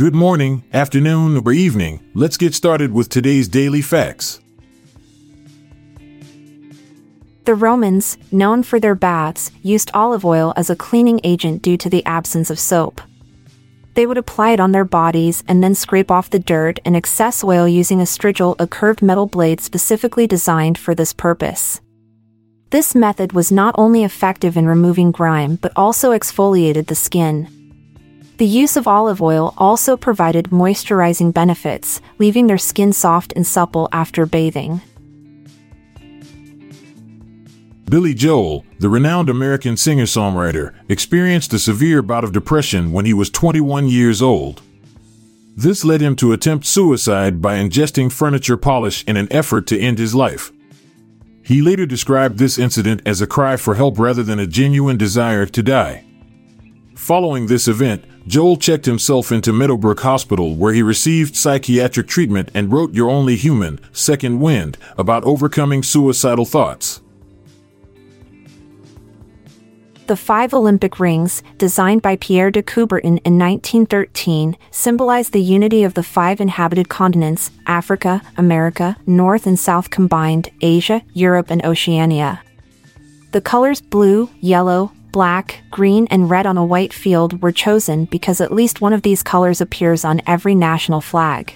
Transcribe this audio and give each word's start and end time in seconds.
Good 0.00 0.14
morning, 0.14 0.64
afternoon, 0.72 1.42
or 1.44 1.52
evening. 1.52 2.00
Let's 2.14 2.38
get 2.38 2.54
started 2.54 2.90
with 2.90 3.10
today's 3.10 3.48
daily 3.48 3.82
facts. 3.82 4.40
The 7.44 7.54
Romans, 7.54 8.16
known 8.32 8.62
for 8.62 8.80
their 8.80 8.94
baths, 8.94 9.50
used 9.62 9.90
olive 9.92 10.24
oil 10.24 10.54
as 10.56 10.70
a 10.70 10.74
cleaning 10.74 11.20
agent 11.22 11.60
due 11.60 11.76
to 11.76 11.90
the 11.90 12.02
absence 12.06 12.48
of 12.48 12.58
soap. 12.58 13.02
They 13.92 14.06
would 14.06 14.16
apply 14.16 14.52
it 14.52 14.58
on 14.58 14.72
their 14.72 14.86
bodies 14.86 15.44
and 15.46 15.62
then 15.62 15.74
scrape 15.74 16.10
off 16.10 16.30
the 16.30 16.38
dirt 16.38 16.80
and 16.86 16.96
excess 16.96 17.44
oil 17.44 17.68
using 17.68 18.00
a 18.00 18.04
strigil, 18.04 18.56
a 18.58 18.66
curved 18.66 19.02
metal 19.02 19.26
blade 19.26 19.60
specifically 19.60 20.26
designed 20.26 20.78
for 20.78 20.94
this 20.94 21.12
purpose. 21.12 21.82
This 22.70 22.94
method 22.94 23.34
was 23.34 23.52
not 23.52 23.74
only 23.76 24.02
effective 24.02 24.56
in 24.56 24.64
removing 24.64 25.10
grime 25.10 25.56
but 25.56 25.72
also 25.76 26.12
exfoliated 26.12 26.86
the 26.86 26.94
skin. 26.94 27.59
The 28.40 28.46
use 28.46 28.74
of 28.78 28.88
olive 28.88 29.20
oil 29.20 29.52
also 29.58 29.98
provided 29.98 30.46
moisturizing 30.46 31.30
benefits, 31.30 32.00
leaving 32.16 32.46
their 32.46 32.56
skin 32.56 32.90
soft 32.94 33.34
and 33.36 33.46
supple 33.46 33.86
after 33.92 34.24
bathing. 34.24 34.80
Billy 37.84 38.14
Joel, 38.14 38.64
the 38.78 38.88
renowned 38.88 39.28
American 39.28 39.76
singer 39.76 40.06
songwriter, 40.06 40.72
experienced 40.88 41.52
a 41.52 41.58
severe 41.58 42.00
bout 42.00 42.24
of 42.24 42.32
depression 42.32 42.92
when 42.92 43.04
he 43.04 43.12
was 43.12 43.28
21 43.28 43.88
years 43.88 44.22
old. 44.22 44.62
This 45.54 45.84
led 45.84 46.00
him 46.00 46.16
to 46.16 46.32
attempt 46.32 46.64
suicide 46.64 47.42
by 47.42 47.58
ingesting 47.58 48.10
furniture 48.10 48.56
polish 48.56 49.04
in 49.06 49.18
an 49.18 49.28
effort 49.30 49.66
to 49.66 49.78
end 49.78 49.98
his 49.98 50.14
life. 50.14 50.50
He 51.42 51.60
later 51.60 51.84
described 51.84 52.38
this 52.38 52.58
incident 52.58 53.02
as 53.04 53.20
a 53.20 53.26
cry 53.26 53.58
for 53.58 53.74
help 53.74 53.98
rather 53.98 54.22
than 54.22 54.38
a 54.38 54.46
genuine 54.46 54.96
desire 54.96 55.44
to 55.44 55.62
die. 55.62 56.06
Following 57.00 57.46
this 57.46 57.66
event, 57.66 58.04
Joel 58.28 58.58
checked 58.58 58.84
himself 58.84 59.32
into 59.32 59.54
Meadowbrook 59.54 60.00
Hospital 60.00 60.54
where 60.54 60.74
he 60.74 60.82
received 60.82 61.34
psychiatric 61.34 62.06
treatment 62.06 62.50
and 62.52 62.70
wrote 62.70 62.92
You're 62.92 63.08
Only 63.08 63.36
Human, 63.36 63.80
Second 63.90 64.38
Wind, 64.38 64.76
about 64.98 65.24
overcoming 65.24 65.82
suicidal 65.82 66.44
thoughts. 66.44 67.00
The 70.08 70.16
five 70.16 70.52
Olympic 70.52 71.00
rings, 71.00 71.42
designed 71.56 72.02
by 72.02 72.16
Pierre 72.16 72.50
de 72.50 72.62
Coubertin 72.62 73.18
in 73.24 73.38
1913, 73.38 74.58
symbolize 74.70 75.30
the 75.30 75.40
unity 75.40 75.82
of 75.82 75.94
the 75.94 76.02
five 76.02 76.38
inhabited 76.38 76.90
continents 76.90 77.50
Africa, 77.66 78.20
America, 78.36 78.98
North 79.06 79.46
and 79.46 79.58
South 79.58 79.88
combined, 79.88 80.50
Asia, 80.60 81.02
Europe, 81.14 81.50
and 81.50 81.64
Oceania. 81.64 82.42
The 83.32 83.40
colors 83.40 83.80
blue, 83.80 84.28
yellow, 84.40 84.92
black, 85.12 85.62
green, 85.70 86.06
and 86.10 86.30
red 86.30 86.46
on 86.46 86.56
a 86.56 86.64
white 86.64 86.92
field 86.92 87.42
were 87.42 87.52
chosen 87.52 88.04
because 88.06 88.40
at 88.40 88.52
least 88.52 88.80
one 88.80 88.92
of 88.92 89.02
these 89.02 89.22
colors 89.22 89.60
appears 89.60 90.04
on 90.04 90.22
every 90.26 90.54
national 90.54 91.00
flag. 91.00 91.54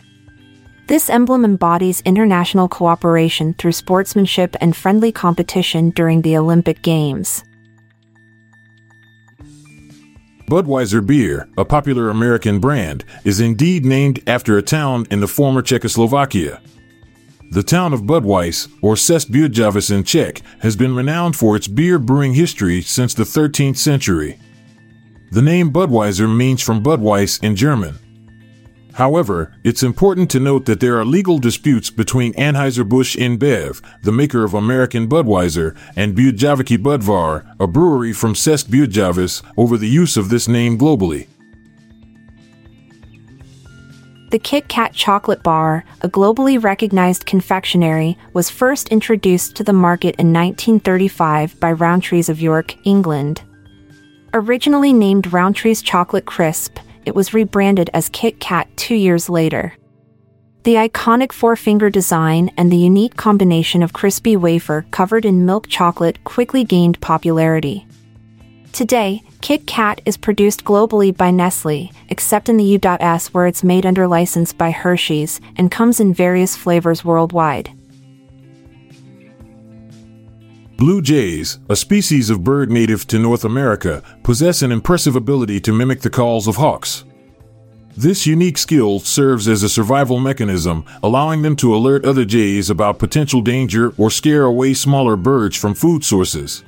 This 0.87 1.09
emblem 1.09 1.45
embodies 1.45 2.03
international 2.03 2.69
cooperation 2.69 3.55
through 3.55 3.73
sportsmanship 3.73 4.55
and 4.61 4.77
friendly 4.77 5.13
competition 5.13 5.91
during 5.91 6.23
the 6.23 6.37
Olympic 6.37 6.83
Games. 6.83 7.43
Budweiser 10.47 11.05
beer, 11.05 11.49
a 11.57 11.65
popular 11.65 12.11
American 12.11 12.61
brand, 12.61 13.03
is 13.25 13.41
indeed 13.41 13.87
named 13.87 14.23
after 14.27 14.59
a 14.59 14.63
town 14.63 15.07
in 15.11 15.21
the 15.21 15.27
former 15.27 15.63
Czechoslovakia. 15.63 16.61
The 17.51 17.63
town 17.63 17.93
of 17.93 18.03
Budweis, 18.03 18.69
or 18.83 18.97
České 18.97 19.31
Budějovice 19.31 19.91
in 19.91 20.05
Czech, 20.05 20.43
has 20.61 20.77
been 20.77 20.97
renowned 20.97 21.37
for 21.37 21.57
its 21.57 21.69
beer 21.69 21.99
brewing 21.99 22.35
history 22.35 22.83
since 22.83 23.15
the 23.15 23.25
13th 23.25 23.77
century. 23.77 24.39
The 25.31 25.43
name 25.43 25.73
Budweiser 25.73 26.29
means 26.29 26.63
from 26.63 26.83
Budweis 26.83 27.43
in 27.43 27.57
German. 27.57 27.99
However, 28.95 29.53
it's 29.65 29.83
important 29.83 30.31
to 30.31 30.41
note 30.41 30.67
that 30.67 30.79
there 30.79 30.99
are 30.99 31.05
legal 31.05 31.39
disputes 31.39 31.91
between 31.91 32.33
Anheuser-Busch 32.35 33.17
InBev, 33.17 33.83
the 34.03 34.13
maker 34.13 34.45
of 34.45 34.55
American 34.55 35.09
Budweiser, 35.09 35.77
and 35.97 36.17
Budějovice 36.17 36.79
Budvar, 36.79 37.45
a 37.59 37.67
brewery 37.67 38.13
from 38.13 38.35
České 38.35 38.71
Budějovice, 38.71 39.43
over 39.57 39.77
the 39.77 39.89
use 39.89 40.17
of 40.17 40.29
this 40.29 40.47
name 40.47 40.79
globally. 40.79 41.27
The 44.35 44.41
Kit 44.41 44.67
Kat 44.67 44.93
chocolate 44.93 45.45
bar, 45.45 45.85
a 46.01 46.09
globally 46.09 46.61
recognized 46.61 47.25
confectionery, 47.25 48.19
was 48.33 48.51
first 48.51 48.89
introduced 48.89 49.55
to 49.55 49.63
the 49.63 49.73
market 49.73 50.17
in 50.17 50.33
1935 50.33 51.61
by 51.61 51.73
Rowntree's 51.73 52.29
of 52.29 52.41
York, 52.41 52.75
England. 52.85 53.43
Originally 54.33 54.93
named 54.93 55.31
Rowntree's 55.31 55.83
Chocolate 55.83 56.27
Crisp, 56.27 56.81
it 57.05 57.15
was 57.15 57.33
rebranded 57.33 57.91
as 57.95 58.09
Kit 58.09 58.41
Kat 58.41 58.67
two 58.77 58.97
years 58.97 59.29
later. 59.31 59.75
The 60.65 60.75
iconic 60.75 61.31
four 61.31 61.55
finger 61.55 61.89
design 61.89 62.51
and 62.57 62.73
the 62.73 62.77
unique 62.77 63.17
combination 63.17 63.85
of 63.85 63.93
crispy 63.93 64.37
wafer 64.37 64.85
covered 64.91 65.25
in 65.25 65.47
milk 65.47 65.69
chocolate 65.69 66.25
quickly 66.25 66.65
gained 66.65 67.01
popularity. 67.01 67.87
Today, 68.75 69.23
Kit 69.41 69.69
Kat 69.69 70.01
is 70.05 70.17
produced 70.17 70.65
globally 70.65 71.17
by 71.17 71.31
Nestle, 71.31 71.93
except 72.09 72.49
in 72.49 72.57
the 72.57 72.77
U.S. 72.83 73.33
where 73.33 73.47
it's 73.47 73.63
made 73.63 73.87
under 73.87 74.09
license 74.09 74.53
by 74.53 74.73
Hershey's 74.73 75.41
and 75.57 75.71
comes 75.71 76.01
in 76.01 76.13
various 76.13 76.57
flavors 76.57 77.05
worldwide. 77.05 77.71
Blue 80.77 81.01
jays, 81.01 81.61
a 81.69 81.77
species 81.77 82.31
of 82.31 82.43
bird 82.43 82.69
native 82.69 83.07
to 83.07 83.19
North 83.21 83.45
America, 83.45 84.03
possess 84.25 84.61
an 84.61 84.73
impressive 84.73 85.15
ability 85.15 85.61
to 85.61 85.73
mimic 85.73 86.01
the 86.01 86.11
calls 86.11 86.49
of 86.49 86.57
hawks. 86.57 87.05
This 87.97 88.27
unique 88.27 88.59
skill 88.59 88.99
serves 88.99 89.47
as 89.47 89.63
a 89.63 89.69
survival 89.69 90.19
mechanism, 90.19 90.85
allowing 91.01 91.43
them 91.43 91.55
to 91.57 91.73
alert 91.77 92.05
other 92.05 92.25
jays 92.25 92.71
about 92.71 92.99
potential 92.99 93.41
danger 93.41 93.95
or 93.97 94.11
scare 94.11 94.43
away 94.43 94.75
smaller 94.75 95.15
birds 95.15 95.57
from 95.57 95.75
food 95.75 96.03
sources. 96.03 96.65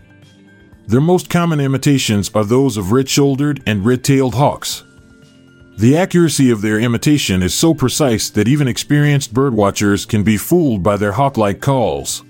Their 0.86 1.00
most 1.00 1.28
common 1.28 1.58
imitations 1.58 2.30
are 2.32 2.44
those 2.44 2.76
of 2.76 2.92
red 2.92 3.08
shouldered 3.08 3.60
and 3.66 3.84
red 3.84 4.04
tailed 4.04 4.36
hawks. 4.36 4.84
The 5.78 5.96
accuracy 5.96 6.50
of 6.50 6.62
their 6.62 6.78
imitation 6.78 7.42
is 7.42 7.52
so 7.52 7.74
precise 7.74 8.30
that 8.30 8.46
even 8.46 8.68
experienced 8.68 9.34
birdwatchers 9.34 10.08
can 10.08 10.22
be 10.22 10.36
fooled 10.36 10.82
by 10.84 10.96
their 10.96 11.12
hawk 11.12 11.36
like 11.36 11.60
calls. 11.60 12.22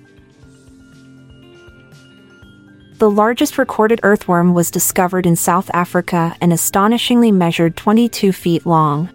The 2.98 3.10
largest 3.10 3.58
recorded 3.58 4.00
earthworm 4.02 4.54
was 4.54 4.70
discovered 4.70 5.26
in 5.26 5.36
South 5.36 5.70
Africa 5.74 6.34
and 6.40 6.50
astonishingly 6.50 7.30
measured 7.30 7.76
22 7.76 8.32
feet 8.32 8.64
long. 8.64 9.10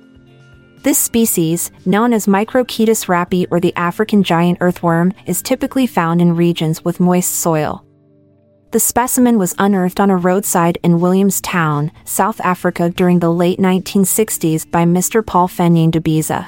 This 0.84 1.00
species, 1.00 1.72
known 1.86 2.14
as 2.14 2.28
Microchaetus 2.28 3.08
rapi 3.08 3.48
or 3.50 3.60
the 3.60 3.76
African 3.76 4.22
giant 4.22 4.60
earthworm, 4.62 5.14
is 5.26 5.42
typically 5.42 5.88
found 5.88 6.22
in 6.22 6.36
regions 6.36 6.86
with 6.86 7.00
moist 7.00 7.34
soil. 7.34 7.84
The 8.72 8.80
specimen 8.80 9.38
was 9.38 9.54
unearthed 9.60 10.00
on 10.00 10.10
a 10.10 10.16
roadside 10.16 10.78
in 10.82 11.02
Williamstown, 11.02 11.92
South 12.06 12.40
Africa 12.40 12.90
during 12.90 13.20
the 13.20 13.30
late 13.30 13.60
1960s 13.60 14.72
by 14.72 14.86
Mr. 14.86 15.26
Paul 15.26 15.50
Fenning 15.50 15.92
de 15.92 16.00
Biza. 16.00 16.46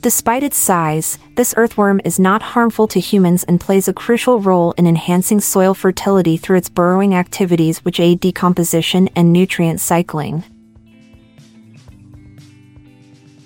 Despite 0.00 0.42
its 0.42 0.56
size, 0.56 1.16
this 1.36 1.54
earthworm 1.56 2.00
is 2.04 2.18
not 2.18 2.42
harmful 2.42 2.88
to 2.88 2.98
humans 2.98 3.44
and 3.44 3.60
plays 3.60 3.86
a 3.86 3.92
crucial 3.92 4.40
role 4.40 4.72
in 4.72 4.88
enhancing 4.88 5.38
soil 5.38 5.74
fertility 5.74 6.36
through 6.36 6.56
its 6.56 6.68
burrowing 6.68 7.14
activities 7.14 7.84
which 7.84 8.00
aid 8.00 8.18
decomposition 8.18 9.08
and 9.14 9.32
nutrient 9.32 9.80
cycling. 9.80 10.42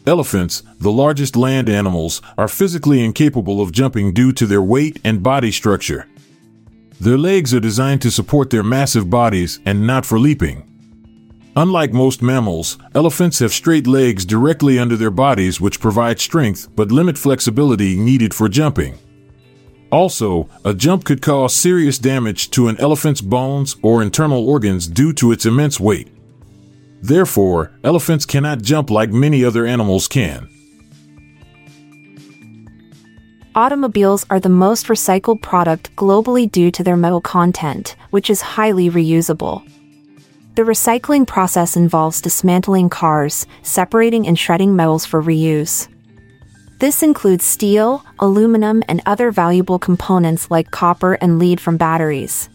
Elephants, 0.07 0.63
the 0.81 0.91
largest 0.91 1.37
land 1.37 1.69
animals, 1.69 2.23
are 2.39 2.49
physically 2.49 3.05
incapable 3.05 3.61
of 3.61 3.71
jumping 3.71 4.15
due 4.15 4.33
to 4.33 4.47
their 4.47 4.63
weight 4.63 4.99
and 5.05 5.23
body 5.23 5.53
structure. 5.53 6.07
Their 7.03 7.19
legs 7.19 7.53
are 7.53 7.59
designed 7.59 8.01
to 8.03 8.13
support 8.13 8.51
their 8.51 8.63
massive 8.63 9.11
bodies 9.11 9.59
and 9.67 9.85
not 9.85 10.07
for 10.07 10.21
leaping. 10.21 10.63
Unlike 11.57 11.93
most 11.93 12.23
mammals, 12.23 12.79
elephants 12.95 13.41
have 13.41 13.53
straight 13.53 13.89
legs 13.89 14.25
directly 14.25 14.79
under 14.79 14.97
their 14.97 15.11
bodies 15.11 15.61
which 15.61 15.81
provide 15.81 16.21
strength 16.21 16.69
but 16.77 16.93
limit 16.93 17.19
flexibility 17.19 17.97
needed 17.97 18.33
for 18.33 18.49
jumping. 18.49 19.01
Also, 19.91 20.49
a 20.65 20.73
jump 20.73 21.03
could 21.03 21.21
cause 21.21 21.57
serious 21.57 21.99
damage 21.99 22.51
to 22.51 22.69
an 22.69 22.79
elephant's 22.79 23.21
bones 23.21 23.75
or 23.83 24.01
internal 24.01 24.49
organs 24.49 24.87
due 24.87 25.13
to 25.13 25.33
its 25.33 25.45
immense 25.45 25.81
weight. 25.81 26.07
Therefore, 27.03 27.73
elephants 27.83 28.25
cannot 28.25 28.63
jump 28.63 28.91
like 28.91 29.11
many 29.11 29.45
other 29.45 29.67
animals 29.67 30.07
can. 30.07 30.49
Automobiles 33.55 34.25
are 34.31 34.41
the 34.41 34.49
most 34.49 34.87
recycled 34.87 35.43
product 35.43 35.95
globally 35.95 36.51
due 36.51 36.71
to 36.71 36.83
their 36.83 36.97
metal 36.97 37.21
content, 37.21 37.97
which 38.09 38.31
is 38.31 38.41
highly 38.41 38.89
reusable. 38.89 39.63
The 40.55 40.63
recycling 40.63 41.27
process 41.27 41.77
involves 41.77 42.23
dismantling 42.23 42.89
cars, 42.89 43.47
separating 43.63 44.27
and 44.27 44.39
shredding 44.39 44.75
metals 44.75 45.05
for 45.05 45.23
reuse. 45.23 45.89
This 46.79 47.03
includes 47.03 47.45
steel, 47.45 48.03
aluminum, 48.19 48.83
and 48.89 49.03
other 49.05 49.31
valuable 49.31 49.79
components 49.79 50.51
like 50.51 50.71
copper 50.71 51.15
and 51.15 51.39
lead 51.39 51.61
from 51.61 51.77
batteries. 51.77 52.49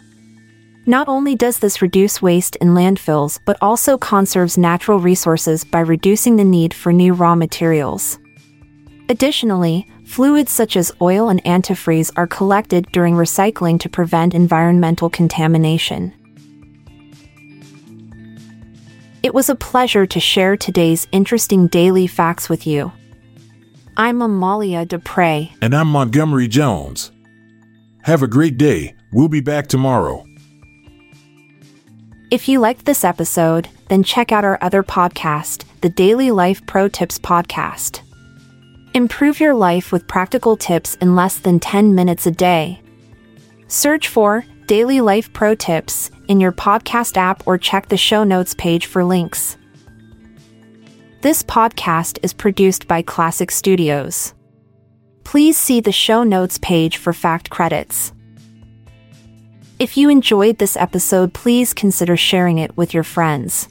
Not 0.88 1.08
only 1.08 1.36
does 1.36 1.60
this 1.60 1.80
reduce 1.80 2.24
waste 2.24 2.56
in 2.56 2.70
landfills, 2.70 3.40
but 3.46 3.58
also 3.62 4.00
conserves 4.00 4.58
natural 4.58 5.00
resources 5.00 5.64
by 5.64 5.82
reducing 5.82 6.38
the 6.38 6.44
need 6.44 6.74
for 6.74 6.92
new 6.92 7.14
raw 7.14 7.36
materials. 7.36 8.18
Additionally, 9.10 9.88
fluids 10.08 10.52
such 10.52 10.78
as 10.78 10.92
oil 11.02 11.30
and 11.30 11.44
antifreeze 11.44 12.12
are 12.16 12.28
collected 12.28 12.88
during 12.92 13.16
recycling 13.16 13.80
to 13.80 13.90
prevent 13.90 14.34
environmental 14.34 15.10
contamination. 15.10 16.14
It 19.22 19.34
was 19.34 19.50
a 19.50 19.56
pleasure 19.56 20.06
to 20.06 20.20
share 20.20 20.56
today's 20.56 21.08
interesting 21.12 21.68
daily 21.68 22.08
facts 22.08 22.48
with 22.48 22.66
you. 22.66 22.92
I'm 23.98 24.22
Amalia 24.22 24.86
Dupre. 24.86 25.50
And 25.62 25.76
I'm 25.76 25.88
Montgomery 25.88 26.48
Jones. 26.48 27.12
Have 28.04 28.24
a 28.24 28.28
great 28.28 28.58
day. 28.58 28.96
We'll 29.12 29.28
be 29.28 29.42
back 29.42 29.68
tomorrow. 29.68 30.24
If 32.32 32.48
you 32.48 32.60
liked 32.60 32.86
this 32.86 33.04
episode, 33.04 33.68
then 33.90 34.04
check 34.04 34.32
out 34.32 34.46
our 34.46 34.58
other 34.62 34.84
podcast, 34.84 35.66
the 35.82 35.90
Daily 35.90 36.32
Life 36.32 36.66
Pro 36.66 36.88
Tips 36.88 37.20
Podcast. 37.20 38.07
Improve 38.98 39.40
your 39.40 39.54
life 39.54 39.92
with 39.92 40.08
practical 40.08 40.58
tips 40.58 40.96
in 40.96 41.16
less 41.16 41.38
than 41.38 41.60
10 41.60 41.94
minutes 41.94 42.26
a 42.26 42.32
day. 42.32 42.82
Search 43.68 44.08
for 44.08 44.44
Daily 44.66 45.02
Life 45.02 45.32
Pro 45.34 45.54
Tips 45.54 46.10
in 46.28 46.40
your 46.40 46.52
podcast 46.52 47.16
app 47.16 47.46
or 47.46 47.60
check 47.60 47.90
the 47.90 47.96
show 47.96 48.24
notes 48.24 48.56
page 48.56 48.88
for 48.88 49.04
links. 49.04 49.56
This 51.22 51.44
podcast 51.44 52.18
is 52.24 52.34
produced 52.34 52.88
by 52.88 53.04
Klassic 53.04 53.52
Studios. 53.52 54.34
Please 55.24 55.60
see 55.60 55.80
the 55.80 55.92
show 55.92 56.24
notes 56.24 56.58
page 56.58 56.98
for 56.98 57.14
fact 57.14 57.52
credits. 57.52 58.14
If 59.78 59.96
you 59.96 60.10
enjoyed 60.10 60.58
this 60.58 60.76
episode, 60.76 61.36
please 61.36 61.72
consider 61.72 62.18
sharing 62.18 62.58
it 62.58 62.76
with 62.76 62.96
your 62.96 63.04
friends. 63.04 63.70